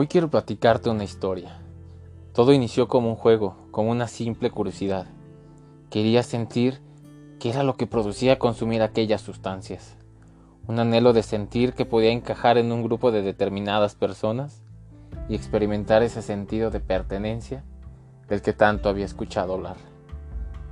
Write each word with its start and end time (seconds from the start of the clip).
Hoy 0.00 0.06
quiero 0.06 0.30
platicarte 0.30 0.90
una 0.90 1.02
historia. 1.02 1.58
Todo 2.32 2.52
inició 2.52 2.86
como 2.86 3.08
un 3.08 3.16
juego, 3.16 3.56
como 3.72 3.90
una 3.90 4.06
simple 4.06 4.48
curiosidad. 4.48 5.08
Quería 5.90 6.22
sentir 6.22 6.80
qué 7.40 7.50
era 7.50 7.64
lo 7.64 7.76
que 7.76 7.88
producía 7.88 8.38
consumir 8.38 8.80
aquellas 8.80 9.22
sustancias. 9.22 9.96
Un 10.68 10.78
anhelo 10.78 11.12
de 11.12 11.24
sentir 11.24 11.72
que 11.72 11.84
podía 11.84 12.12
encajar 12.12 12.58
en 12.58 12.70
un 12.70 12.84
grupo 12.84 13.10
de 13.10 13.22
determinadas 13.22 13.96
personas 13.96 14.62
y 15.28 15.34
experimentar 15.34 16.04
ese 16.04 16.22
sentido 16.22 16.70
de 16.70 16.78
pertenencia 16.78 17.64
del 18.28 18.40
que 18.40 18.52
tanto 18.52 18.88
había 18.88 19.04
escuchado 19.04 19.54
hablar. 19.54 19.78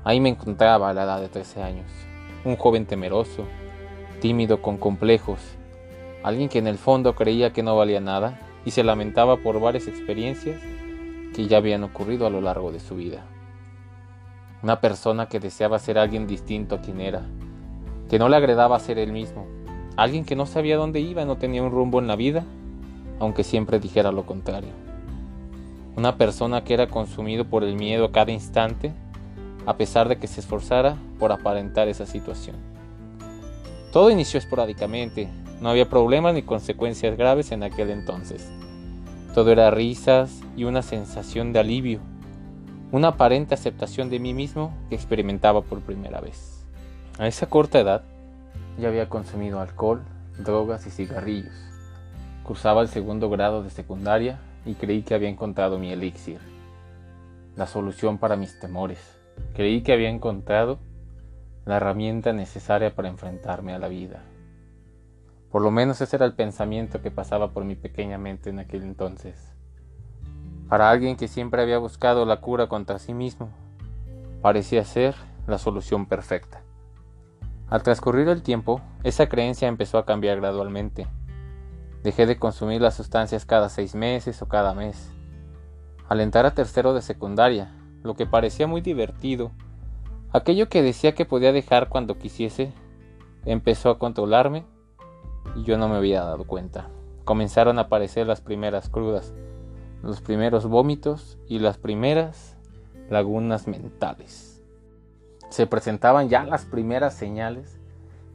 Ahí 0.05 0.21
me 0.21 0.29
encontraba 0.29 0.89
a 0.89 0.95
la 0.95 1.03
edad 1.03 1.21
de 1.21 1.31
13 1.31 1.65
años, 1.65 1.91
un 2.45 2.55
joven 2.55 2.87
temeroso, 2.87 3.43
tímido 4.21 4.63
con 4.63 4.79
complejos, 4.79 5.41
alguien 6.23 6.49
que 6.49 6.61
en 6.61 6.69
el 6.69 6.79
fondo 6.79 7.17
creía 7.17 7.53
que 7.53 7.65
no 7.65 7.77
valía 7.77 8.01
nada 8.01 8.46
y 8.67 8.73
se 8.73 8.85
lamentaba 8.85 9.39
por 9.39 9.61
varias 9.61 9.87
experiencias 9.87 10.61
que 11.35 11.47
ya 11.47 11.59
habían 11.59 11.85
ocurrido 11.85 12.27
a 12.27 12.31
lo 12.31 12.41
largo 12.41 12.73
de 12.73 12.81
su 12.81 12.97
vida. 12.97 13.25
Una 14.63 14.81
persona 14.81 15.29
que 15.29 15.39
deseaba 15.39 15.79
ser 15.79 15.99
alguien 15.99 16.27
distinto 16.27 16.75
a 16.75 16.81
quien 16.81 17.01
era, 17.01 17.23
que 18.11 18.19
no 18.19 18.29
le 18.29 18.37
agradaba 18.37 18.79
ser 18.81 18.99
él 18.99 19.13
mismo, 19.13 19.47
alguien 19.97 20.25
que 20.25 20.35
no 20.35 20.47
sabía 20.47 20.77
dónde 20.77 20.99
iba, 20.99 21.25
no 21.25 21.37
tenía 21.37 21.63
un 21.63 21.71
rumbo 21.71 22.01
en 22.01 22.09
la 22.09 22.17
vida, 22.17 22.45
aunque 23.21 23.45
siempre 23.45 23.79
dijera 23.79 24.11
lo 24.11 24.27
contrario. 24.27 24.73
Una 25.95 26.19
persona 26.19 26.65
que 26.65 26.75
era 26.75 26.89
consumido 26.89 27.45
por 27.45 27.63
el 27.63 27.77
miedo 27.77 28.07
a 28.07 28.13
cada 28.13 28.33
instante, 28.33 28.93
a 29.65 29.77
pesar 29.77 30.09
de 30.09 30.19
que 30.19 30.27
se 30.27 30.41
esforzara 30.41 30.97
por 31.21 31.31
aparentar 31.31 31.87
esa 31.87 32.05
situación. 32.05 32.57
Todo 33.93 34.11
inició 34.11 34.39
esporádicamente, 34.39 35.29
no 35.61 35.71
había 35.71 35.89
problemas 35.89 36.35
ni 36.35 36.43
consecuencias 36.43 37.17
graves 37.17 37.53
en 37.53 37.63
aquel 37.63 37.91
entonces. 37.91 38.51
Todo 39.35 39.53
era 39.53 39.71
risas 39.71 40.41
y 40.57 40.65
una 40.65 40.83
sensación 40.83 41.53
de 41.53 41.61
alivio, 41.61 42.01
una 42.93 43.09
aparente 43.09 43.55
aceptación 43.55 44.11
de 44.11 44.19
mí 44.19 44.35
mismo 44.35 44.73
que 44.89 44.95
experimentaba 44.95 45.63
por 45.63 45.81
primera 45.81 46.21
vez. 46.21 46.65
A 47.19 47.27
esa 47.27 47.47
corta 47.47 47.81
edad 47.81 48.03
ya 48.79 48.89
había 48.89 49.09
consumido 49.09 49.61
alcohol, 49.61 50.03
drogas 50.39 50.87
y 50.87 50.91
cigarrillos. 50.91 51.55
Cursaba 52.45 52.83
el 52.83 52.89
segundo 52.89 53.31
grado 53.31 53.63
de 53.63 53.71
secundaria 53.71 54.39
y 54.65 54.75
creí 54.75 55.03
que 55.03 55.15
había 55.15 55.29
encontrado 55.29 55.79
mi 55.79 55.91
elixir, 55.93 56.39
la 57.57 57.67
solución 57.67 58.19
para 58.19 58.37
mis 58.37 58.59
temores. 58.61 58.99
Creí 59.55 59.83
que 59.83 59.93
había 59.93 60.11
encontrado 60.11 60.79
la 61.65 61.79
herramienta 61.79 62.33
necesaria 62.33 62.95
para 62.95 63.09
enfrentarme 63.09 63.73
a 63.73 63.79
la 63.79 63.89
vida. 63.89 64.23
Por 65.51 65.63
lo 65.63 65.71
menos 65.71 66.01
ese 66.01 66.17
era 66.17 66.27
el 66.27 66.35
pensamiento 66.35 67.01
que 67.01 67.11
pasaba 67.11 67.53
por 67.53 67.65
mi 67.65 67.77
pequeña 67.77 68.19
mente 68.19 68.51
en 68.51 68.59
aquel 68.59 68.83
entonces. 68.83 69.53
Para 70.69 70.91
alguien 70.91 71.17
que 71.17 71.29
siempre 71.29 71.63
había 71.63 71.79
buscado 71.79 72.25
la 72.27 72.41
cura 72.41 72.69
contra 72.69 72.99
sí 72.99 73.15
mismo, 73.15 73.51
parecía 74.43 74.85
ser 74.85 75.15
la 75.47 75.59
solución 75.59 76.07
perfecta. 76.07 76.63
Al 77.69 77.83
transcurrir 77.83 78.29
el 78.29 78.43
tiempo, 78.43 78.81
esa 79.05 79.29
creencia 79.29 79.69
empezó 79.69 79.99
a 79.99 80.07
cambiar 80.07 80.41
gradualmente. 80.41 81.07
Dejé 82.03 82.27
de 82.27 82.39
consumir 82.39 82.81
las 82.81 82.95
sustancias 82.95 83.45
cada 83.45 83.69
seis 83.69 83.95
meses 83.95 84.43
o 84.43 84.49
cada 84.49 84.75
mes. 84.75 85.11
Al 86.09 86.21
entrar 86.21 86.47
a 86.47 86.55
tercero 86.55 86.95
de 86.95 87.03
secundaria, 87.03 87.73
lo 88.03 88.15
que 88.15 88.27
parecía 88.27 88.67
muy 88.67 88.81
divertido, 88.81 89.51
aquello 90.33 90.69
que 90.69 90.83
decía 90.83 91.15
que 91.15 91.25
podía 91.25 91.53
dejar 91.53 91.89
cuando 91.89 92.19
quisiese, 92.19 92.73
empezó 93.45 93.91
a 93.91 93.99
controlarme 93.99 94.65
y 95.55 95.63
yo 95.63 95.79
no 95.79 95.89
me 95.89 95.97
había 95.97 96.23
dado 96.23 96.45
cuenta. 96.45 96.89
Comenzaron 97.25 97.79
a 97.79 97.83
aparecer 97.83 98.27
las 98.27 98.41
primeras 98.41 98.89
crudas, 98.89 99.35
los 100.03 100.21
primeros 100.21 100.67
vómitos 100.67 101.39
y 101.49 101.59
las 101.59 101.79
primeras 101.79 102.57
lagunas 103.11 103.67
mentales. 103.67 104.63
Se 105.49 105.67
presentaban 105.67 106.29
ya 106.29 106.45
las 106.45 106.65
primeras 106.65 107.15
señales 107.15 107.79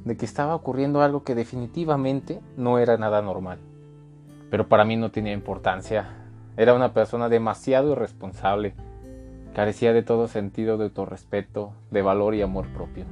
de 0.06 0.18
que 0.18 0.26
estaba 0.26 0.56
ocurriendo 0.56 1.02
algo 1.02 1.24
que 1.24 1.36
definitivamente 1.36 2.42
no 2.58 2.80
era 2.80 2.98
nada 2.98 3.22
normal. 3.22 3.60
Pero 4.50 4.68
para 4.68 4.86
mí 4.86 4.98
no 4.98 5.12
tenía 5.12 5.34
importancia. 5.34 6.10
Era 6.58 6.74
una 6.74 6.94
persona 6.94 7.30
demasiado 7.30 7.92
irresponsable. 7.92 8.74
Carecía 9.54 9.94
de 9.94 10.04
todo 10.04 10.28
sentido 10.28 10.78
de 10.78 10.86
autorrespeto, 10.86 11.74
de 11.92 12.02
valor 12.02 12.36
y 12.36 12.42
amor 12.42 12.68
propio. 12.74 13.06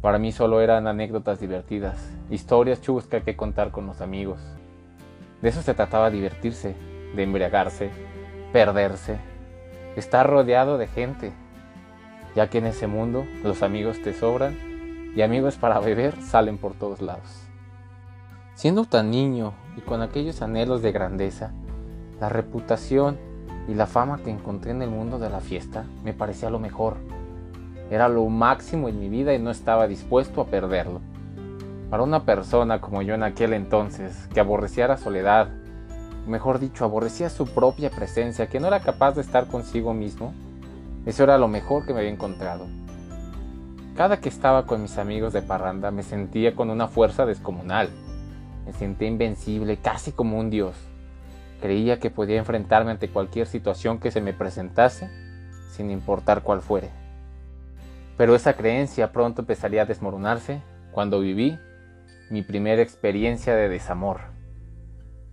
Para 0.00 0.18
mí 0.18 0.32
solo 0.32 0.60
eran 0.60 0.86
anécdotas 0.86 1.40
divertidas, 1.40 2.15
historias 2.30 2.80
chuscas 2.80 3.22
que 3.22 3.36
contar 3.36 3.70
con 3.70 3.86
los 3.86 4.00
amigos. 4.00 4.40
De 5.42 5.48
eso 5.48 5.62
se 5.62 5.74
trataba 5.74 6.10
divertirse, 6.10 6.74
de 7.14 7.22
embriagarse, 7.22 7.90
perderse, 8.52 9.18
estar 9.96 10.28
rodeado 10.28 10.78
de 10.78 10.86
gente, 10.86 11.32
ya 12.34 12.48
que 12.48 12.58
en 12.58 12.66
ese 12.66 12.86
mundo 12.86 13.24
los 13.42 13.62
amigos 13.62 14.02
te 14.02 14.12
sobran 14.12 14.56
y 15.14 15.22
amigos 15.22 15.56
para 15.56 15.80
beber 15.80 16.20
salen 16.22 16.58
por 16.58 16.74
todos 16.74 17.00
lados. 17.00 17.42
Siendo 18.54 18.84
tan 18.84 19.10
niño 19.10 19.52
y 19.76 19.80
con 19.80 20.02
aquellos 20.02 20.42
anhelos 20.42 20.82
de 20.82 20.92
grandeza, 20.92 21.52
la 22.20 22.28
reputación 22.28 23.18
y 23.68 23.74
la 23.74 23.86
fama 23.86 24.18
que 24.18 24.30
encontré 24.30 24.70
en 24.70 24.82
el 24.82 24.90
mundo 24.90 25.18
de 25.18 25.28
la 25.28 25.40
fiesta 25.40 25.84
me 26.04 26.12
parecía 26.14 26.50
lo 26.50 26.58
mejor 26.58 26.96
era 27.90 28.08
lo 28.08 28.26
máximo 28.28 28.88
en 28.88 28.98
mi 28.98 29.08
vida 29.08 29.34
y 29.34 29.38
no 29.38 29.50
estaba 29.50 29.86
dispuesto 29.86 30.40
a 30.40 30.46
perderlo. 30.46 31.00
Para 31.90 32.02
una 32.02 32.24
persona 32.24 32.80
como 32.80 33.02
yo 33.02 33.14
en 33.14 33.22
aquel 33.22 33.52
entonces, 33.52 34.28
que 34.34 34.40
aborrecía 34.40 34.88
la 34.88 34.96
soledad, 34.96 35.48
mejor 36.26 36.58
dicho, 36.58 36.84
aborrecía 36.84 37.30
su 37.30 37.46
propia 37.46 37.90
presencia, 37.90 38.48
que 38.48 38.58
no 38.58 38.66
era 38.66 38.80
capaz 38.80 39.12
de 39.12 39.20
estar 39.20 39.46
consigo 39.46 39.94
mismo, 39.94 40.34
eso 41.06 41.22
era 41.22 41.38
lo 41.38 41.46
mejor 41.46 41.86
que 41.86 41.92
me 41.92 42.00
había 42.00 42.10
encontrado. 42.10 42.66
Cada 43.96 44.20
que 44.20 44.28
estaba 44.28 44.66
con 44.66 44.82
mis 44.82 44.98
amigos 44.98 45.32
de 45.32 45.42
parranda 45.42 45.92
me 45.92 46.02
sentía 46.02 46.56
con 46.56 46.70
una 46.70 46.88
fuerza 46.88 47.24
descomunal. 47.24 47.88
Me 48.66 48.72
sentía 48.72 49.06
invencible, 49.06 49.76
casi 49.76 50.10
como 50.10 50.38
un 50.38 50.50
dios. 50.50 50.76
Creía 51.62 52.00
que 52.00 52.10
podía 52.10 52.36
enfrentarme 52.36 52.90
ante 52.90 53.08
cualquier 53.08 53.46
situación 53.46 54.00
que 54.00 54.10
se 54.10 54.20
me 54.20 54.34
presentase, 54.34 55.08
sin 55.70 55.92
importar 55.92 56.42
cuál 56.42 56.60
fuere. 56.60 56.90
Pero 58.18 58.34
esa 58.34 58.54
creencia 58.54 59.12
pronto 59.12 59.42
empezaría 59.42 59.82
a 59.82 59.86
desmoronarse 59.86 60.60
cuando 60.92 61.20
viví 61.20 61.58
mi 62.28 62.42
primera 62.42 62.82
experiencia 62.82 63.54
de 63.54 63.68
desamor. 63.68 64.20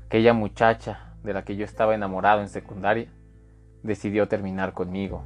Aquella 0.05 0.33
muchacha 0.33 1.15
de 1.23 1.33
la 1.33 1.43
que 1.43 1.55
yo 1.55 1.65
estaba 1.65 1.95
enamorado 1.95 2.41
en 2.41 2.49
secundaria 2.49 3.07
decidió 3.81 4.27
terminar 4.27 4.73
conmigo. 4.73 5.23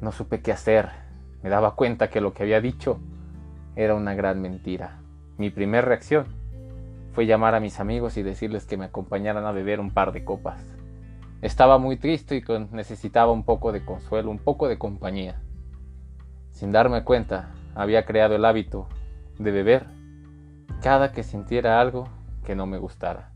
No 0.00 0.10
supe 0.10 0.40
qué 0.40 0.50
hacer. 0.50 0.88
Me 1.42 1.48
daba 1.48 1.76
cuenta 1.76 2.10
que 2.10 2.20
lo 2.20 2.34
que 2.34 2.42
había 2.42 2.60
dicho 2.60 2.98
era 3.76 3.94
una 3.94 4.14
gran 4.14 4.42
mentira. 4.42 5.00
Mi 5.38 5.50
primera 5.50 5.86
reacción 5.86 6.26
fue 7.12 7.26
llamar 7.26 7.54
a 7.54 7.60
mis 7.60 7.78
amigos 7.78 8.16
y 8.16 8.24
decirles 8.24 8.66
que 8.66 8.76
me 8.76 8.86
acompañaran 8.86 9.44
a 9.44 9.52
beber 9.52 9.78
un 9.78 9.92
par 9.92 10.10
de 10.10 10.24
copas. 10.24 10.60
Estaba 11.40 11.78
muy 11.78 11.98
triste 11.98 12.36
y 12.36 12.42
necesitaba 12.72 13.30
un 13.30 13.44
poco 13.44 13.70
de 13.70 13.84
consuelo, 13.84 14.30
un 14.30 14.38
poco 14.38 14.66
de 14.66 14.76
compañía. 14.76 15.40
Sin 16.50 16.72
darme 16.72 17.04
cuenta, 17.04 17.50
había 17.76 18.04
creado 18.04 18.34
el 18.34 18.44
hábito 18.44 18.88
de 19.38 19.52
beber 19.52 19.99
cada 20.80 21.12
que 21.12 21.22
sintiera 21.22 21.80
algo 21.80 22.08
que 22.44 22.54
no 22.54 22.66
me 22.66 22.78
gustara. 22.78 23.32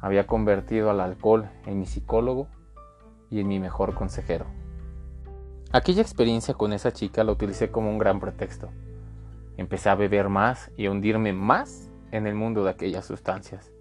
Había 0.00 0.26
convertido 0.26 0.90
al 0.90 1.00
alcohol 1.00 1.50
en 1.66 1.80
mi 1.80 1.86
psicólogo 1.86 2.46
y 3.30 3.40
en 3.40 3.48
mi 3.48 3.58
mejor 3.58 3.94
consejero. 3.94 4.46
Aquella 5.72 6.02
experiencia 6.02 6.54
con 6.54 6.72
esa 6.72 6.92
chica 6.92 7.24
la 7.24 7.32
utilicé 7.32 7.70
como 7.70 7.90
un 7.90 7.98
gran 7.98 8.20
pretexto. 8.20 8.70
Empecé 9.56 9.90
a 9.90 9.96
beber 9.96 10.28
más 10.28 10.70
y 10.76 10.86
a 10.86 10.90
hundirme 10.92 11.32
más 11.32 11.90
en 12.12 12.26
el 12.26 12.34
mundo 12.34 12.62
de 12.62 12.70
aquellas 12.70 13.04
sustancias. 13.04 13.72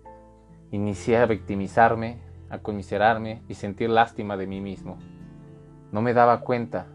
Inicié 0.72 1.18
a 1.18 1.28
victimizarme, 1.28 2.20
a 2.50 2.60
conmiserarme 2.60 3.44
y 3.48 3.54
sentir 3.54 3.90
lástima 3.90 4.38
de 4.38 4.48
mí 4.48 4.60
mismo. 4.60 4.98
No 5.92 6.02
me 6.02 6.14
daba 6.14 6.42
cuenta 6.42 6.88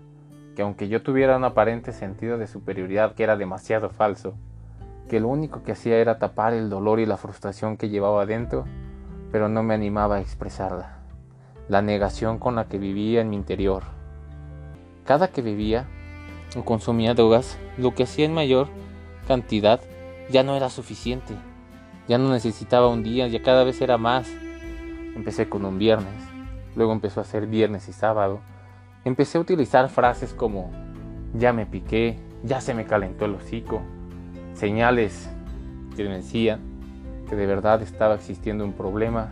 que 0.57 0.63
aunque 0.63 0.89
yo 0.89 1.03
tuviera 1.03 1.37
un 1.37 1.45
aparente 1.45 1.93
sentido 1.93 2.39
de 2.39 2.49
superioridad 2.49 3.15
que 3.15 3.23
era 3.23 3.37
demasiado 3.37 3.89
falso, 3.89 4.35
que 5.09 5.21
lo 5.21 5.29
único 5.29 5.63
que 5.63 5.73
hacía 5.73 5.99
era 5.99 6.19
tapar 6.19 6.55
el 6.55 6.71
dolor 6.71 7.01
y 7.01 7.07
la 7.07 7.17
frustración 7.17 7.77
que 7.77 7.89
llevaba 7.89 8.23
adentro, 8.23 8.65
pero 9.31 9.49
no 9.49 9.63
me 9.63 9.75
animaba 9.75 10.17
a 10.17 10.21
expresarla, 10.21 10.99
la 11.69 11.83
negación 11.83 12.39
con 12.39 12.55
la 12.55 12.67
que 12.67 12.79
vivía 12.79 13.21
en 13.21 13.31
mi 13.31 13.37
interior. 13.37 13.83
Cada 15.05 15.29
que 15.29 15.43
bebía 15.43 15.87
o 16.57 16.65
consumía 16.65 17.15
drogas, 17.15 17.59
lo 17.79 17.95
que 17.95 18.05
hacía 18.05 18.27
en 18.27 18.35
mayor 18.35 18.69
cantidad 19.27 19.81
ya 20.31 20.43
no 20.43 20.57
era 20.57 20.71
suficiente, 20.71 21.35
ya 22.09 22.19
no 22.19 22.31
necesitaba 22.31 22.89
un 22.89 23.03
día, 23.03 23.27
ya 23.29 23.43
cada 23.43 23.65
vez 23.65 23.81
era 23.81 23.99
más. 23.99 24.31
Empecé 25.15 25.49
con 25.49 25.65
un 25.65 25.79
viernes, 25.79 26.15
luego 26.75 26.93
empezó 26.93 27.21
a 27.21 27.25
ser 27.25 27.47
viernes 27.47 27.89
y 27.89 27.93
sábado, 27.93 28.41
empecé 29.05 29.39
a 29.39 29.41
utilizar 29.41 29.89
frases 29.89 30.35
como 30.35 30.71
ya 31.35 31.53
me 31.53 31.67
piqué, 31.67 32.19
ya 32.45 32.61
se 32.61 32.75
me 32.75 32.85
calentó 32.85 33.25
el 33.25 33.35
hocico, 33.35 33.83
señales 34.55 35.29
que 35.97 36.05
me 36.05 36.17
decían 36.17 36.61
que 37.29 37.37
de 37.37 37.47
verdad 37.47 37.83
estaba 37.83 38.15
existiendo 38.15 38.65
un 38.65 38.73
problema, 38.73 39.31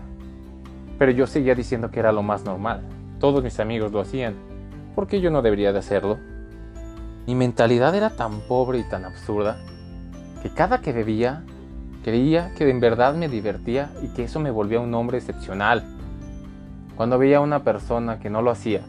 Pero 0.98 1.12
yo 1.12 1.26
seguía 1.26 1.54
diciendo 1.54 1.90
que 1.90 1.98
era 1.98 2.12
lo 2.12 2.22
más 2.22 2.44
normal. 2.44 2.82
Todos 3.18 3.42
mis 3.42 3.58
amigos 3.58 3.90
lo 3.90 4.00
hacían. 4.00 4.34
¿Por 4.94 5.06
qué 5.06 5.22
yo 5.22 5.30
no 5.30 5.40
debería 5.40 5.72
de 5.72 5.78
hacerlo? 5.78 6.18
Mi 7.26 7.34
mentalidad 7.34 7.94
era 7.94 8.10
tan 8.10 8.40
pobre 8.40 8.80
y 8.80 8.84
tan 8.84 9.06
absurda 9.06 9.56
que 10.42 10.50
cada 10.50 10.82
que 10.82 10.92
bebía 10.92 11.42
creía 12.04 12.52
que 12.54 12.68
en 12.68 12.80
verdad 12.80 13.14
me 13.14 13.28
divertía 13.28 13.90
y 14.02 14.08
que 14.08 14.24
eso 14.24 14.40
me 14.40 14.50
volvía 14.50 14.80
un 14.80 14.92
hombre 14.92 15.18
excepcional. 15.18 15.84
Cuando 16.96 17.18
veía 17.18 17.38
a 17.38 17.40
una 17.40 17.62
persona 17.64 18.18
que 18.18 18.28
no 18.28 18.42
lo 18.42 18.50
hacía, 18.50 18.82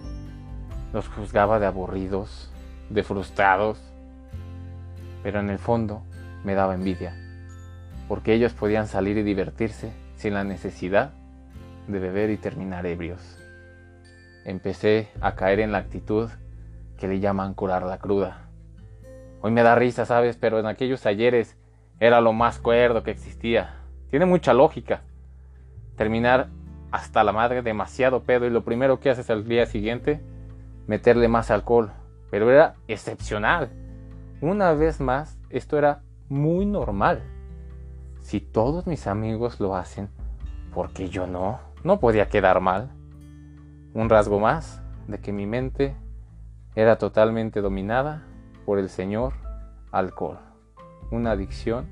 los 0.93 1.07
juzgaba 1.07 1.59
de 1.59 1.65
aburridos, 1.65 2.51
de 2.89 3.03
frustrados, 3.03 3.79
pero 5.23 5.39
en 5.39 5.49
el 5.49 5.59
fondo 5.59 6.01
me 6.43 6.55
daba 6.55 6.75
envidia, 6.75 7.15
porque 8.07 8.33
ellos 8.33 8.53
podían 8.53 8.87
salir 8.87 9.17
y 9.17 9.23
divertirse 9.23 9.91
sin 10.15 10.33
la 10.33 10.43
necesidad 10.43 11.13
de 11.87 11.99
beber 11.99 12.29
y 12.29 12.37
terminar 12.37 12.85
ebrios. 12.85 13.37
Empecé 14.45 15.09
a 15.21 15.35
caer 15.35 15.59
en 15.59 15.71
la 15.71 15.79
actitud 15.79 16.29
que 16.97 17.07
le 17.07 17.19
llaman 17.19 17.53
curar 17.53 17.83
la 17.83 17.97
cruda. 17.99 18.49
Hoy 19.41 19.51
me 19.51 19.63
da 19.63 19.75
risa, 19.75 20.05
¿sabes? 20.05 20.37
Pero 20.37 20.59
en 20.59 20.67
aquellos 20.67 21.05
ayeres 21.05 21.57
era 21.99 22.21
lo 22.21 22.33
más 22.33 22.59
cuerdo 22.59 23.03
que 23.03 23.11
existía. 23.11 23.75
Tiene 24.09 24.25
mucha 24.25 24.53
lógica. 24.53 25.01
Terminar 25.95 26.49
hasta 26.91 27.23
la 27.23 27.31
madre 27.31 27.61
demasiado 27.61 28.23
pedo 28.23 28.45
y 28.45 28.49
lo 28.49 28.63
primero 28.63 28.99
que 28.99 29.09
haces 29.09 29.29
al 29.29 29.47
día 29.47 29.65
siguiente, 29.65 30.21
meterle 30.87 31.27
más 31.27 31.49
alcohol. 31.49 31.91
Pero 32.29 32.51
era 32.51 32.75
excepcional. 32.87 33.69
Una 34.41 34.73
vez 34.73 34.99
más, 34.99 35.39
esto 35.49 35.77
era 35.77 36.01
muy 36.31 36.65
normal. 36.65 37.23
Si 38.21 38.39
todos 38.39 38.87
mis 38.87 39.05
amigos 39.05 39.59
lo 39.59 39.75
hacen, 39.75 40.07
¿por 40.73 40.93
qué 40.93 41.09
yo 41.09 41.27
no? 41.27 41.59
No 41.83 41.99
podía 41.99 42.29
quedar 42.29 42.61
mal. 42.61 42.89
Un 43.93 44.07
rasgo 44.07 44.39
más 44.39 44.81
de 45.07 45.19
que 45.19 45.33
mi 45.33 45.45
mente 45.45 45.93
era 46.73 46.97
totalmente 46.97 47.59
dominada 47.59 48.23
por 48.65 48.79
el 48.79 48.87
señor 48.87 49.33
alcohol. 49.91 50.39
Una 51.11 51.31
adicción 51.31 51.89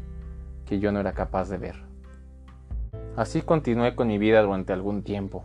que 0.66 0.80
yo 0.80 0.94
no 0.94 1.02
era 1.02 1.12
capaz 1.12 1.50
de 1.50 1.58
ver. 1.58 1.76
Así 3.18 3.42
continué 3.42 3.94
con 3.94 4.08
mi 4.08 4.18
vida 4.18 4.42
durante 4.42 4.72
algún 4.72 5.04
tiempo. 5.04 5.44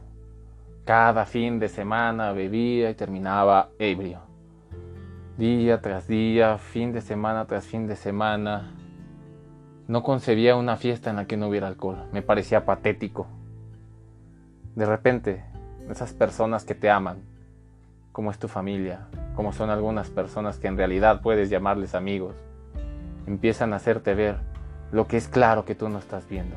Cada 0.85 1.25
fin 1.25 1.58
de 1.58 1.69
semana 1.69 2.31
bebía 2.31 2.91
y 2.91 2.94
terminaba 2.94 3.70
ebrio. 3.81 4.20
Día 5.37 5.81
tras 5.81 6.06
día, 6.06 6.58
fin 6.58 6.93
de 6.93 7.00
semana 7.00 7.46
tras 7.46 7.67
fin 7.67 7.88
de 7.88 7.96
semana, 7.96 8.73
no 9.87 10.03
concebía 10.03 10.57
una 10.57 10.77
fiesta 10.77 11.11
en 11.11 11.17
la 11.17 11.27
que 11.27 11.37
no 11.37 11.49
hubiera 11.49 11.69
alcohol. 11.69 12.07
Me 12.13 12.23
parecía 12.23 12.65
patético. 12.65 13.27
De 14.75 14.87
repente, 14.87 15.45
esas 15.91 16.13
personas 16.13 16.65
que 16.65 16.75
te 16.75 16.91
aman, 16.91 17.19
como 18.13 18.31
es 18.31 18.39
tu 18.39 18.49
familia, 18.49 19.09
como 19.37 19.53
son 19.53 19.71
algunas 19.71 20.09
personas 20.09 20.59
que 20.59 20.69
en 20.69 20.77
realidad 20.77 21.21
puedes 21.21 21.51
llamarles 21.51 21.95
amigos, 21.95 22.35
empiezan 23.27 23.73
a 23.73 23.77
hacerte 23.77 24.15
ver 24.15 24.39
lo 24.91 25.07
que 25.07 25.17
es 25.17 25.29
claro 25.29 25.65
que 25.65 25.75
tú 25.75 25.89
no 25.89 25.99
estás 25.99 26.29
viendo. 26.29 26.57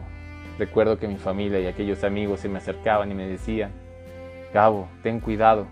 Recuerdo 0.58 0.98
que 0.98 1.08
mi 1.08 1.18
familia 1.18 1.60
y 1.60 1.68
aquellos 1.68 2.04
amigos 2.04 2.40
se 2.40 2.50
me 2.50 2.60
acercaban 2.60 3.12
y 3.12 3.16
me 3.16 3.28
decían, 3.28 3.72
Gabo, 4.54 4.88
ten 5.04 5.20
cuidado, 5.20 5.68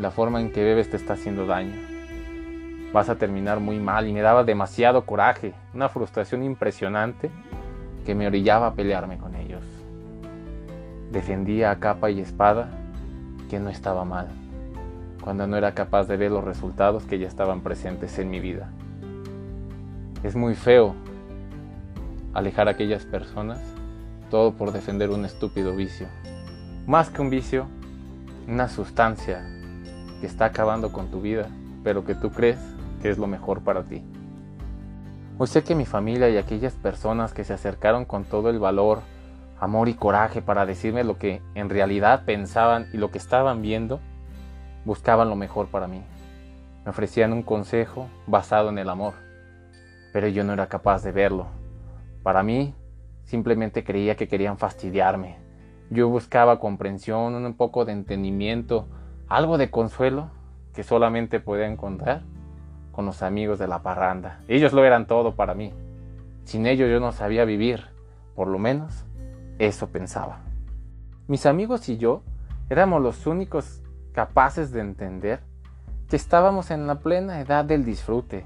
la 0.00 0.10
forma 0.10 0.40
en 0.40 0.50
que 0.50 0.64
bebes 0.64 0.90
te 0.90 0.96
está 0.96 1.14
haciendo 1.14 1.46
daño 1.46 1.97
vas 2.92 3.08
a 3.08 3.16
terminar 3.16 3.60
muy 3.60 3.78
mal 3.78 4.06
y 4.06 4.12
me 4.12 4.22
daba 4.22 4.44
demasiado 4.44 5.04
coraje, 5.04 5.54
una 5.74 5.88
frustración 5.88 6.42
impresionante 6.42 7.30
que 8.06 8.14
me 8.14 8.26
orillaba 8.26 8.68
a 8.68 8.74
pelearme 8.74 9.18
con 9.18 9.34
ellos. 9.34 9.62
Defendía 11.12 11.70
a 11.70 11.78
capa 11.78 12.10
y 12.10 12.20
espada 12.20 12.68
que 13.50 13.58
no 13.58 13.68
estaba 13.68 14.04
mal, 14.04 14.28
cuando 15.22 15.46
no 15.46 15.56
era 15.56 15.74
capaz 15.74 16.04
de 16.06 16.16
ver 16.16 16.30
los 16.30 16.44
resultados 16.44 17.04
que 17.04 17.18
ya 17.18 17.28
estaban 17.28 17.60
presentes 17.60 18.18
en 18.18 18.30
mi 18.30 18.40
vida. 18.40 18.70
Es 20.22 20.34
muy 20.34 20.54
feo 20.54 20.94
alejar 22.34 22.68
a 22.68 22.72
aquellas 22.72 23.04
personas, 23.04 23.60
todo 24.30 24.52
por 24.52 24.72
defender 24.72 25.10
un 25.10 25.24
estúpido 25.24 25.74
vicio. 25.74 26.06
Más 26.86 27.10
que 27.10 27.20
un 27.20 27.30
vicio, 27.30 27.66
una 28.46 28.68
sustancia 28.68 29.44
que 30.20 30.26
está 30.26 30.46
acabando 30.46 30.92
con 30.92 31.10
tu 31.10 31.20
vida, 31.20 31.48
pero 31.84 32.04
que 32.04 32.14
tú 32.14 32.30
crees 32.30 32.58
que 33.00 33.10
es 33.10 33.18
lo 33.18 33.26
mejor 33.26 33.62
para 33.62 33.84
ti. 33.84 34.02
Hoy 35.38 35.46
sé 35.46 35.62
que 35.62 35.74
mi 35.74 35.86
familia 35.86 36.28
y 36.28 36.36
aquellas 36.36 36.74
personas 36.74 37.32
que 37.32 37.44
se 37.44 37.52
acercaron 37.52 38.04
con 38.04 38.24
todo 38.24 38.50
el 38.50 38.58
valor, 38.58 39.02
amor 39.60 39.88
y 39.88 39.94
coraje 39.94 40.42
para 40.42 40.66
decirme 40.66 41.04
lo 41.04 41.18
que 41.18 41.40
en 41.54 41.68
realidad 41.68 42.24
pensaban 42.24 42.88
y 42.92 42.96
lo 42.96 43.10
que 43.10 43.18
estaban 43.18 43.62
viendo, 43.62 44.00
buscaban 44.84 45.28
lo 45.28 45.36
mejor 45.36 45.68
para 45.68 45.86
mí. 45.86 46.02
Me 46.84 46.90
ofrecían 46.90 47.32
un 47.32 47.42
consejo 47.42 48.08
basado 48.26 48.68
en 48.70 48.78
el 48.78 48.88
amor, 48.88 49.14
pero 50.12 50.26
yo 50.26 50.42
no 50.42 50.52
era 50.52 50.66
capaz 50.66 51.04
de 51.04 51.12
verlo. 51.12 51.46
Para 52.24 52.42
mí, 52.42 52.74
simplemente 53.24 53.84
creía 53.84 54.16
que 54.16 54.26
querían 54.26 54.58
fastidiarme. 54.58 55.36
Yo 55.90 56.08
buscaba 56.08 56.58
comprensión, 56.58 57.34
un 57.34 57.54
poco 57.54 57.84
de 57.84 57.92
entendimiento, 57.92 58.88
algo 59.28 59.56
de 59.56 59.70
consuelo 59.70 60.30
que 60.74 60.82
solamente 60.82 61.38
podía 61.38 61.66
encontrar 61.66 62.22
con 62.98 63.06
los 63.06 63.22
amigos 63.22 63.60
de 63.60 63.68
la 63.68 63.84
parranda. 63.84 64.40
Ellos 64.48 64.72
lo 64.72 64.84
eran 64.84 65.06
todo 65.06 65.36
para 65.36 65.54
mí. 65.54 65.72
Sin 66.42 66.66
ellos 66.66 66.90
yo 66.90 66.98
no 66.98 67.12
sabía 67.12 67.44
vivir. 67.44 67.84
Por 68.34 68.48
lo 68.48 68.58
menos 68.58 69.04
eso 69.60 69.86
pensaba. 69.90 70.40
Mis 71.28 71.46
amigos 71.46 71.88
y 71.88 71.96
yo 71.96 72.24
éramos 72.68 73.00
los 73.00 73.24
únicos 73.28 73.84
capaces 74.10 74.72
de 74.72 74.80
entender 74.80 75.38
que 76.08 76.16
estábamos 76.16 76.72
en 76.72 76.88
la 76.88 76.96
plena 76.96 77.40
edad 77.40 77.64
del 77.64 77.84
disfrute. 77.84 78.44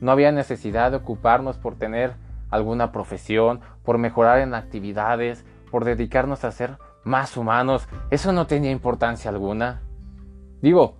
No 0.00 0.12
había 0.12 0.30
necesidad 0.30 0.92
de 0.92 0.98
ocuparnos 0.98 1.56
por 1.56 1.74
tener 1.74 2.14
alguna 2.50 2.92
profesión, 2.92 3.62
por 3.82 3.98
mejorar 3.98 4.38
en 4.38 4.54
actividades, 4.54 5.44
por 5.72 5.84
dedicarnos 5.84 6.44
a 6.44 6.52
ser 6.52 6.78
más 7.02 7.36
humanos. 7.36 7.88
Eso 8.12 8.32
no 8.32 8.46
tenía 8.46 8.70
importancia 8.70 9.28
alguna. 9.28 9.80
Digo, 10.62 10.94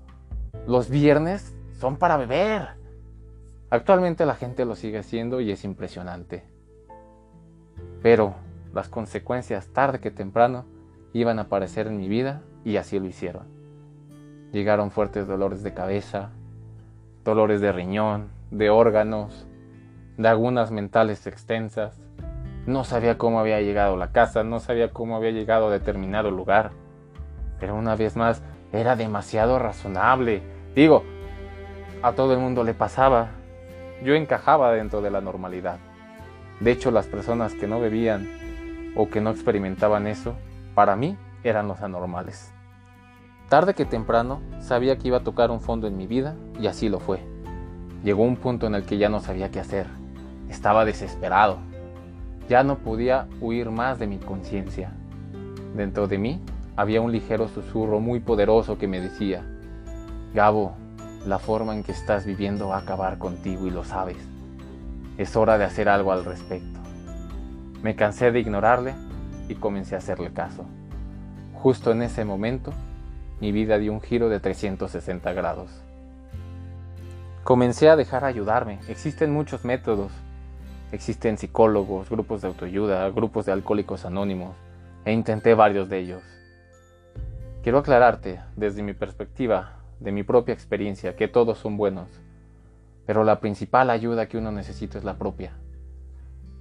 los 0.66 0.90
viernes 0.90 1.56
son 1.78 1.96
para 1.96 2.16
beber. 2.16 2.76
Actualmente 3.70 4.24
la 4.24 4.34
gente 4.34 4.64
lo 4.64 4.74
sigue 4.74 4.98
haciendo 4.98 5.40
y 5.40 5.50
es 5.50 5.64
impresionante. 5.64 6.44
Pero 8.02 8.34
las 8.72 8.88
consecuencias 8.88 9.68
tarde 9.68 10.00
que 10.00 10.10
temprano 10.10 10.64
iban 11.12 11.38
a 11.38 11.42
aparecer 11.42 11.86
en 11.86 11.98
mi 11.98 12.08
vida 12.08 12.42
y 12.64 12.76
así 12.76 12.98
lo 12.98 13.06
hicieron. 13.06 13.46
Llegaron 14.52 14.90
fuertes 14.90 15.26
dolores 15.26 15.62
de 15.62 15.74
cabeza, 15.74 16.30
dolores 17.24 17.60
de 17.60 17.72
riñón, 17.72 18.28
de 18.50 18.70
órganos, 18.70 19.46
lagunas 20.16 20.70
mentales 20.70 21.26
extensas. 21.26 22.00
No 22.66 22.84
sabía 22.84 23.18
cómo 23.18 23.38
había 23.38 23.60
llegado 23.60 23.94
a 23.94 23.98
la 23.98 24.12
casa, 24.12 24.44
no 24.44 24.60
sabía 24.60 24.92
cómo 24.92 25.16
había 25.16 25.30
llegado 25.30 25.68
a 25.68 25.72
determinado 25.72 26.30
lugar. 26.30 26.70
Pero 27.60 27.74
una 27.74 27.96
vez 27.96 28.16
más, 28.16 28.42
era 28.72 28.96
demasiado 28.96 29.58
razonable. 29.58 30.42
Digo, 30.74 31.04
a 32.02 32.12
todo 32.12 32.32
el 32.32 32.38
mundo 32.38 32.64
le 32.64 32.74
pasaba, 32.74 33.30
yo 34.04 34.14
encajaba 34.14 34.72
dentro 34.72 35.02
de 35.02 35.10
la 35.10 35.20
normalidad. 35.20 35.78
De 36.60 36.72
hecho, 36.72 36.90
las 36.90 37.06
personas 37.06 37.54
que 37.54 37.66
no 37.66 37.80
bebían 37.80 38.28
o 38.96 39.08
que 39.08 39.20
no 39.20 39.30
experimentaban 39.30 40.06
eso, 40.06 40.34
para 40.74 40.96
mí 40.96 41.16
eran 41.44 41.68
los 41.68 41.82
anormales. 41.82 42.52
Tarde 43.48 43.74
que 43.74 43.84
temprano 43.84 44.40
sabía 44.60 44.98
que 44.98 45.08
iba 45.08 45.18
a 45.18 45.24
tocar 45.24 45.50
un 45.50 45.60
fondo 45.60 45.86
en 45.86 45.96
mi 45.96 46.06
vida 46.06 46.36
y 46.60 46.66
así 46.66 46.88
lo 46.88 47.00
fue. 47.00 47.20
Llegó 48.04 48.22
un 48.22 48.36
punto 48.36 48.66
en 48.66 48.74
el 48.74 48.84
que 48.84 48.98
ya 48.98 49.08
no 49.08 49.20
sabía 49.20 49.50
qué 49.50 49.60
hacer. 49.60 49.86
Estaba 50.48 50.84
desesperado. 50.84 51.58
Ya 52.48 52.62
no 52.62 52.78
podía 52.78 53.26
huir 53.40 53.70
más 53.70 53.98
de 53.98 54.06
mi 54.06 54.18
conciencia. 54.18 54.92
Dentro 55.74 56.06
de 56.08 56.18
mí 56.18 56.40
había 56.76 57.00
un 57.00 57.12
ligero 57.12 57.48
susurro 57.48 58.00
muy 58.00 58.20
poderoso 58.20 58.78
que 58.78 58.86
me 58.86 59.00
decía, 59.00 59.44
Gabo, 60.34 60.76
la 61.28 61.38
forma 61.38 61.74
en 61.74 61.82
que 61.82 61.92
estás 61.92 62.24
viviendo 62.24 62.68
va 62.68 62.76
a 62.76 62.80
acabar 62.80 63.18
contigo 63.18 63.66
y 63.66 63.70
lo 63.70 63.84
sabes. 63.84 64.16
Es 65.18 65.36
hora 65.36 65.58
de 65.58 65.64
hacer 65.64 65.88
algo 65.88 66.10
al 66.10 66.24
respecto. 66.24 66.80
Me 67.82 67.96
cansé 67.96 68.32
de 68.32 68.40
ignorarle 68.40 68.94
y 69.48 69.54
comencé 69.56 69.94
a 69.94 69.98
hacerle 69.98 70.32
caso. 70.32 70.64
Justo 71.52 71.92
en 71.92 72.02
ese 72.02 72.24
momento, 72.24 72.72
mi 73.40 73.52
vida 73.52 73.78
dio 73.78 73.92
un 73.92 74.00
giro 74.00 74.30
de 74.30 74.40
360 74.40 75.32
grados. 75.34 75.70
Comencé 77.44 77.90
a 77.90 77.96
dejar 77.96 78.24
ayudarme. 78.24 78.78
Existen 78.88 79.30
muchos 79.30 79.66
métodos. 79.66 80.12
Existen 80.92 81.36
psicólogos, 81.36 82.08
grupos 82.08 82.40
de 82.40 82.48
autoayuda, 82.48 83.08
grupos 83.10 83.44
de 83.44 83.52
alcohólicos 83.52 84.06
anónimos, 84.06 84.56
e 85.04 85.12
intenté 85.12 85.52
varios 85.52 85.90
de 85.90 85.98
ellos. 85.98 86.22
Quiero 87.62 87.78
aclararte, 87.78 88.40
desde 88.56 88.82
mi 88.82 88.94
perspectiva, 88.94 89.77
de 90.00 90.12
mi 90.12 90.22
propia 90.22 90.54
experiencia, 90.54 91.16
que 91.16 91.28
todos 91.28 91.58
son 91.58 91.76
buenos, 91.76 92.08
pero 93.06 93.24
la 93.24 93.40
principal 93.40 93.90
ayuda 93.90 94.28
que 94.28 94.38
uno 94.38 94.52
necesita 94.52 94.98
es 94.98 95.04
la 95.04 95.18
propia. 95.18 95.52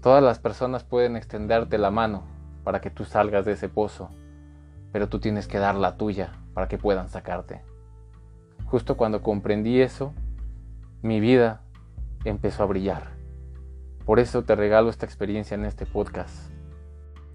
Todas 0.02 0.24
las 0.24 0.40
personas 0.40 0.84
pueden 0.84 1.16
extenderte 1.16 1.78
la 1.78 1.92
mano 1.92 2.24
para 2.64 2.82
que 2.82 2.90
tú 2.90 3.06
salgas 3.06 3.46
de 3.46 3.54
ese 3.54 3.70
pozo, 3.70 4.10
pero 4.92 5.10
tú 5.10 5.20
tienes 5.20 5.48
que 5.48 5.58
dar 5.58 5.76
la 5.76 5.98
tuya 5.98 6.34
para 6.54 6.68
que 6.68 6.78
puedan 6.78 7.10
sacarte. 7.10 7.62
Justo 8.66 8.98
cuando 8.98 9.22
comprendí 9.22 9.82
eso, 9.82 10.14
mi 11.02 11.20
vida 11.20 11.62
empezó 12.26 12.64
a 12.64 12.68
brillar. 12.68 13.12
Por 14.06 14.20
eso 14.20 14.44
te 14.44 14.56
regalo 14.56 14.90
esta 14.90 15.06
experiencia 15.06 15.56
en 15.56 15.66
este 15.66 15.86
podcast. 15.86 16.52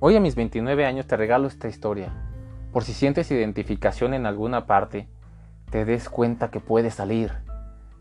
Hoy 0.01 0.17
a 0.17 0.21
mis 0.21 0.35
29 0.35 0.85
años 0.85 1.07
te 1.07 1.17
regalo 1.17 1.47
esta 1.47 1.69
historia. 1.69 2.13
Por 2.73 2.83
si 2.83 2.93
sientes 2.93 3.31
identificación 3.31 4.15
en 4.15 4.27
alguna 4.27 4.67
parte, 4.67 5.09
te 5.73 5.87
des 5.87 6.11
cuenta 6.11 6.50
que 6.50 6.61
puedes 6.61 6.95
salir. 6.95 7.33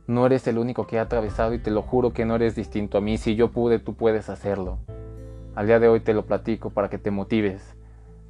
No 0.05 0.25
eres 0.25 0.45
el 0.45 0.57
único 0.57 0.87
que 0.87 0.99
ha 0.99 1.03
atravesado 1.03 1.53
y 1.53 1.59
te 1.59 1.71
lo 1.71 1.81
juro 1.81 2.11
que 2.11 2.25
no 2.25 2.35
eres 2.35 2.53
distinto 2.53 2.97
a 2.97 3.01
mí. 3.01 3.17
Si 3.17 3.35
yo 3.35 3.51
pude, 3.51 3.79
tú 3.79 3.93
puedes 3.93 4.29
hacerlo. 4.29 4.77
Al 5.55 5.67
día 5.67 5.79
de 5.79 5.87
hoy 5.87 6.01
te 6.01 6.13
lo 6.13 6.25
platico 6.25 6.71
para 6.71 6.89
que 6.89 6.97
te 6.97 7.11
motives. 7.11 7.77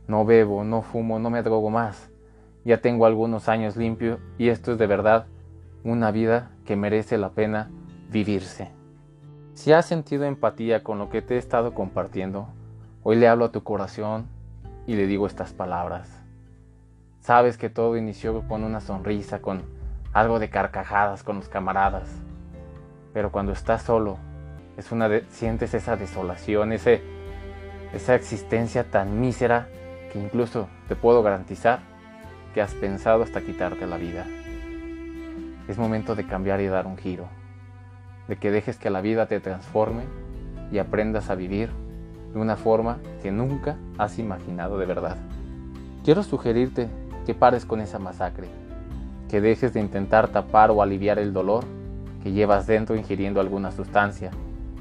No 0.08 0.26
bebo, 0.26 0.64
no 0.64 0.84
fumo, 0.84 1.18
no 1.18 1.32
me 1.32 1.42
drogo 1.42 1.72
más. 1.72 2.12
Ya 2.66 2.82
tengo 2.82 3.08
algunos 3.08 3.50
años 3.50 3.78
limpio 3.78 4.20
y 4.38 4.50
esto 4.50 4.74
es 4.74 4.78
de 4.78 4.86
verdad 4.86 5.26
una 5.84 6.12
vida 6.12 6.52
que 6.64 6.76
merece 6.76 7.18
la 7.18 7.32
pena 7.32 7.72
vivirse. 8.12 8.70
Si 9.56 9.74
has 9.74 9.88
sentido 9.88 10.26
empatía 10.26 10.84
con 10.84 11.00
lo 11.00 11.10
que 11.10 11.24
te 11.24 11.34
he 11.34 11.38
estado 11.40 11.74
compartiendo, 11.74 12.48
hoy 13.02 13.16
le 13.16 13.28
hablo 13.28 13.46
a 13.46 13.52
tu 13.52 13.64
corazón 13.64 14.28
y 14.86 14.94
le 14.94 15.08
digo 15.08 15.26
estas 15.26 15.52
palabras. 15.52 16.21
Sabes 17.22 17.60
que 17.60 17.70
todo 17.70 17.98
inició 17.98 18.42
con 18.48 18.64
una 18.64 18.80
sonrisa, 18.80 19.44
con 19.44 19.62
algo 20.12 20.40
de 20.40 20.50
carcajadas 20.50 21.22
con 21.22 21.36
los 21.36 21.50
camaradas, 21.50 22.10
pero 23.14 23.32
cuando 23.32 23.52
estás 23.52 23.84
solo, 23.84 24.18
es 24.76 24.92
una 24.92 25.08
sientes 25.30 25.76
esa 25.76 25.96
desolación, 25.98 26.74
ese, 26.74 27.04
esa 27.94 28.16
existencia 28.16 28.90
tan 28.90 29.22
mísera 29.22 29.68
que 30.12 30.20
incluso 30.20 30.68
te 30.88 30.96
puedo 30.96 31.22
garantizar 31.22 31.82
que 32.56 32.62
has 32.62 32.74
pensado 32.74 33.22
hasta 33.22 33.42
quitarte 33.42 33.86
la 33.86 33.98
vida. 33.98 34.26
Es 35.68 35.78
momento 35.78 36.16
de 36.16 36.26
cambiar 36.26 36.60
y 36.60 36.66
dar 36.66 36.88
un 36.88 36.98
giro, 36.98 37.28
de 38.28 38.36
que 38.38 38.50
dejes 38.50 38.78
que 38.78 38.90
la 38.90 39.02
vida 39.02 39.28
te 39.28 39.40
transforme 39.40 40.06
y 40.72 40.80
aprendas 40.80 41.30
a 41.30 41.36
vivir 41.36 41.70
de 42.34 42.40
una 42.40 42.58
forma 42.58 42.98
que 43.22 43.32
nunca 43.32 43.78
has 44.00 44.18
imaginado 44.18 44.80
de 44.80 44.88
verdad. 44.88 45.18
Quiero 46.04 46.24
sugerirte 46.24 46.90
que 47.26 47.34
pares 47.34 47.66
con 47.66 47.82
esa 47.82 48.00
masacre, 48.00 48.48
que 49.30 49.42
dejes 49.42 49.74
de 49.74 49.80
intentar 49.80 50.28
tapar 50.28 50.72
o 50.72 50.82
aliviar 50.82 51.20
el 51.20 51.34
dolor 51.34 51.64
que 52.24 52.32
llevas 52.32 52.68
dentro 52.68 52.96
ingiriendo 52.96 53.40
alguna 53.42 53.72
sustancia, 53.72 54.32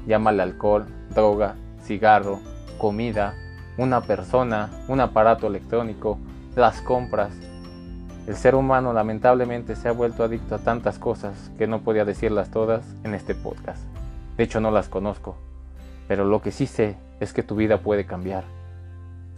llámale 0.05 0.43
alcohol, 0.43 0.85
droga, 1.13 1.55
cigarro, 1.83 2.39
comida, 2.77 3.33
una 3.77 4.01
persona, 4.01 4.69
un 4.87 4.99
aparato 4.99 5.47
electrónico, 5.47 6.19
las 6.55 6.81
compras, 6.81 7.33
el 8.27 8.35
ser 8.35 8.53
humano 8.53 8.93
lamentablemente 8.93 9.75
se 9.75 9.89
ha 9.89 9.93
vuelto 9.93 10.23
adicto 10.23 10.53
a 10.53 10.59
tantas 10.59 10.99
cosas 10.99 11.51
que 11.57 11.65
no 11.65 11.81
podía 11.81 12.05
decirlas 12.05 12.51
todas 12.51 12.85
en 13.03 13.15
este 13.15 13.33
podcast. 13.33 13.83
De 14.37 14.43
hecho 14.43 14.59
no 14.59 14.69
las 14.69 14.89
conozco, 14.89 15.35
pero 16.07 16.23
lo 16.25 16.41
que 16.41 16.51
sí 16.51 16.67
sé 16.67 16.97
es 17.19 17.33
que 17.33 17.41
tu 17.41 17.55
vida 17.55 17.79
puede 17.79 18.05
cambiar. 18.05 18.43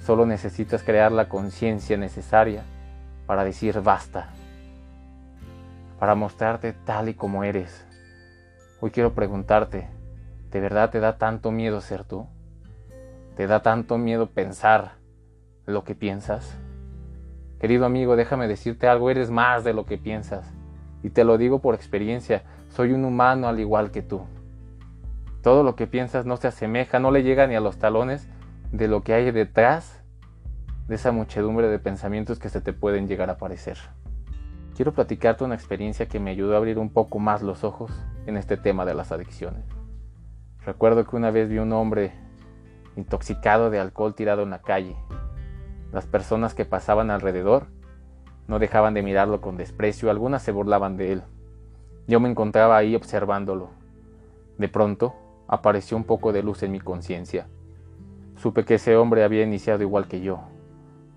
Solo 0.06 0.26
necesitas 0.26 0.84
crear 0.84 1.14
la 1.14 1.30
conciencia 1.30 1.96
necesaria 1.96 2.64
para 3.34 3.46
decir 3.46 3.82
basta, 3.82 4.28
para 6.00 6.14
mostrarte 6.14 6.72
tal 6.72 7.10
y 7.10 7.16
como 7.16 7.44
eres. 7.44 7.84
Hoy 8.80 8.92
quiero 8.92 9.16
preguntarte, 9.16 9.88
¿de 10.52 10.60
verdad 10.60 10.92
te 10.92 11.00
da 11.00 11.18
tanto 11.18 11.50
miedo 11.50 11.82
ser 11.82 12.04
tú? 12.04 12.28
¿Te 13.36 13.48
da 13.48 13.64
tanto 13.64 13.98
miedo 13.98 14.28
pensar 14.28 14.98
lo 15.66 15.84
que 15.84 15.96
piensas? 15.96 16.56
Querido 17.60 17.88
amigo, 17.88 18.16
déjame 18.16 18.48
decirte 18.48 18.88
algo, 18.88 19.10
eres 19.10 19.32
más 19.32 19.64
de 19.64 19.74
lo 19.74 19.88
que 19.88 19.98
piensas. 19.98 20.54
Y 21.02 21.10
te 21.10 21.24
lo 21.24 21.40
digo 21.40 21.58
por 21.58 21.74
experiencia, 21.74 22.44
soy 22.70 22.92
un 22.92 23.04
humano 23.04 23.48
al 23.48 23.60
igual 23.60 23.90
que 23.90 24.04
tú. 24.04 24.28
Todo 25.42 25.64
lo 25.64 25.76
que 25.76 25.88
piensas 25.88 26.28
no 26.28 26.38
se 26.38 26.50
asemeja, 26.50 27.00
no 27.00 27.10
le 27.10 27.24
llega 27.24 27.48
ni 27.48 27.56
a 27.56 27.62
los 27.62 27.80
talones 27.80 28.30
de 28.72 28.88
lo 28.88 29.02
que 29.02 29.16
hay 29.16 29.32
detrás 29.32 30.03
de 30.88 30.96
esa 30.96 31.12
muchedumbre 31.12 31.68
de 31.68 31.80
pensamientos 31.80 32.40
que 32.40 32.50
se 32.50 32.62
te 32.62 32.74
pueden 32.74 33.08
llegar 33.08 33.30
a 33.30 33.34
aparecer. 33.34 33.78
Quiero 34.76 34.94
platicarte 34.94 35.44
una 35.44 35.56
experiencia 35.56 36.08
que 36.08 36.20
me 36.20 36.32
ayudó 36.32 36.56
a 36.56 36.58
abrir 36.58 36.80
un 36.80 36.90
poco 36.90 37.20
más 37.20 37.42
los 37.42 37.64
ojos 37.64 37.92
en 38.26 38.38
este 38.38 38.58
tema 38.58 38.86
de 38.86 38.94
las 38.94 39.12
adicciones. 39.12 39.64
Recuerdo 40.66 41.06
que 41.06 41.16
una 41.16 41.32
vez 41.32 41.50
vi 41.50 41.60
un 41.60 41.74
hombre 41.74 42.14
intoxicado 42.96 43.70
de 43.70 43.80
alcohol 43.80 44.16
tirado 44.16 44.44
en 44.44 44.50
la 44.50 44.62
calle, 44.62 44.96
las 45.94 46.08
personas 46.08 46.56
que 46.56 46.66
pasaban 46.66 47.12
alrededor 47.12 47.68
no 48.48 48.58
dejaban 48.58 48.96
de 48.96 49.04
mirarlo 49.04 49.42
con 49.42 49.58
desprecio, 49.58 50.10
algunas 50.10 50.42
se 50.42 50.52
burlaban 50.52 50.98
de 50.98 51.14
él. 51.14 51.24
Yo 52.08 52.20
me 52.20 52.30
encontraba 52.30 52.76
ahí 52.76 52.96
observándolo. 52.96 53.70
De 54.58 54.68
pronto 54.70 55.14
apareció 55.48 55.96
un 55.96 56.04
poco 56.04 56.34
de 56.34 56.42
luz 56.42 56.64
en 56.64 56.72
mi 56.72 56.80
conciencia. 56.80 57.48
Supe 58.38 58.66
que 58.66 58.76
ese 58.76 58.98
hombre 58.98 59.24
había 59.24 59.44
iniciado 59.44 59.84
igual 59.84 60.08
que 60.08 60.22
yo, 60.22 60.44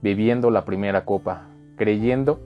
bebiendo 0.03 0.51
la 0.51 0.65
primera 0.65 1.05
copa, 1.05 1.43
creyendo 1.77 2.41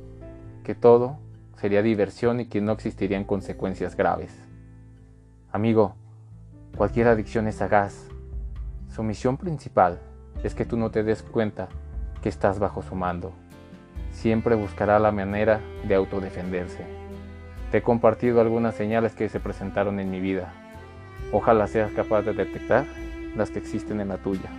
que 0.64 0.74
todo 0.74 1.18
sería 1.56 1.82
diversión 1.82 2.40
y 2.40 2.46
que 2.46 2.60
no 2.60 2.72
existirían 2.72 3.24
consecuencias 3.24 3.96
graves. 3.96 4.32
Amigo, 5.52 5.94
cualquier 6.76 7.08
adicción 7.08 7.48
es 7.48 7.56
sagaz. 7.56 8.08
Su 8.88 9.02
misión 9.02 9.36
principal 9.36 9.98
es 10.42 10.54
que 10.54 10.64
tú 10.64 10.76
no 10.76 10.90
te 10.90 11.02
des 11.02 11.22
cuenta 11.22 11.68
que 12.22 12.28
estás 12.28 12.58
bajo 12.58 12.82
su 12.82 12.94
mando. 12.94 13.32
Siempre 14.10 14.54
buscará 14.54 14.98
la 14.98 15.12
manera 15.12 15.60
de 15.86 15.94
autodefenderse. 15.94 16.84
Te 17.70 17.78
he 17.78 17.82
compartido 17.82 18.40
algunas 18.40 18.74
señales 18.74 19.14
que 19.14 19.28
se 19.28 19.38
presentaron 19.38 20.00
en 20.00 20.10
mi 20.10 20.20
vida. 20.20 20.52
Ojalá 21.32 21.66
seas 21.66 21.92
capaz 21.92 22.22
de 22.22 22.32
detectar 22.32 22.84
las 23.36 23.50
que 23.50 23.58
existen 23.58 24.00
en 24.00 24.08
la 24.08 24.16
tuya. 24.16 24.50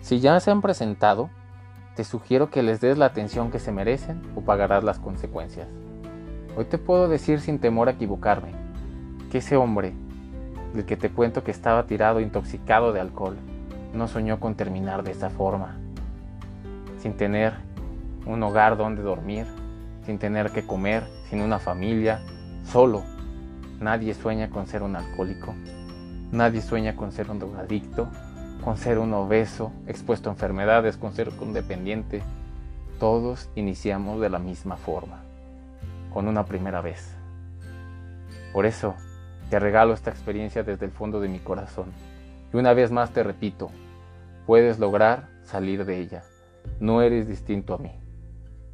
Si 0.00 0.20
ya 0.20 0.40
se 0.40 0.50
han 0.50 0.62
presentado, 0.62 1.30
te 1.94 2.04
sugiero 2.04 2.50
que 2.50 2.62
les 2.62 2.80
des 2.80 2.98
la 2.98 3.06
atención 3.06 3.50
que 3.50 3.58
se 3.58 3.72
merecen 3.72 4.20
o 4.34 4.40
pagarás 4.40 4.82
las 4.82 4.98
consecuencias. 4.98 5.68
Hoy 6.56 6.64
te 6.64 6.78
puedo 6.78 7.08
decir 7.08 7.40
sin 7.40 7.58
temor 7.58 7.88
a 7.88 7.92
equivocarme 7.92 8.52
que 9.30 9.38
ese 9.38 9.56
hombre, 9.56 9.92
del 10.72 10.84
que 10.84 10.96
te 10.96 11.10
cuento 11.10 11.44
que 11.44 11.50
estaba 11.50 11.86
tirado 11.86 12.20
intoxicado 12.20 12.92
de 12.92 13.00
alcohol, 13.00 13.36
no 13.92 14.08
soñó 14.08 14.40
con 14.40 14.54
terminar 14.54 15.04
de 15.04 15.12
esa 15.12 15.30
forma 15.30 15.76
sin 17.04 17.18
tener 17.18 17.52
un 18.24 18.42
hogar 18.42 18.78
donde 18.78 19.02
dormir, 19.02 19.44
sin 20.06 20.18
tener 20.18 20.50
que 20.52 20.66
comer, 20.66 21.04
sin 21.28 21.42
una 21.42 21.58
familia, 21.58 22.22
solo. 22.64 23.02
Nadie 23.78 24.14
sueña 24.14 24.48
con 24.48 24.66
ser 24.66 24.82
un 24.82 24.96
alcohólico, 24.96 25.54
nadie 26.32 26.62
sueña 26.62 26.96
con 26.96 27.12
ser 27.12 27.30
un 27.30 27.40
drogadicto, 27.40 28.08
con 28.64 28.76
ser 28.76 28.98
un 28.98 29.12
obeso, 29.12 29.72
expuesto 29.86 30.30
a 30.30 30.32
enfermedades, 30.32 30.96
con 30.96 31.12
ser 31.12 31.30
un 31.40 31.52
dependiente. 31.52 32.22
Todos 32.98 33.50
iniciamos 33.54 34.20
de 34.20 34.30
la 34.30 34.38
misma 34.38 34.76
forma, 34.76 35.22
con 36.12 36.28
una 36.28 36.44
primera 36.44 36.80
vez. 36.80 37.14
Por 38.52 38.66
eso 38.66 38.94
te 39.50 39.58
regalo 39.58 39.92
esta 39.92 40.10
experiencia 40.10 40.62
desde 40.62 40.86
el 40.86 40.92
fondo 40.92 41.20
de 41.20 41.28
mi 41.28 41.40
corazón. 41.40 41.92
Y 42.52 42.56
una 42.56 42.72
vez 42.72 42.90
más 42.90 43.10
te 43.10 43.22
repito, 43.22 43.70
puedes 44.46 44.78
lograr 44.78 45.28
salir 45.42 45.84
de 45.84 45.98
ella 45.98 46.22
no 46.80 47.02
eres 47.02 47.28
distinto 47.28 47.74
a 47.74 47.78
mí. 47.78 47.92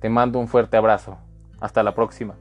Te 0.00 0.08
mando 0.08 0.38
un 0.38 0.48
fuerte 0.48 0.76
abrazo. 0.76 1.18
Hasta 1.60 1.82
la 1.82 1.94
próxima. 1.94 2.36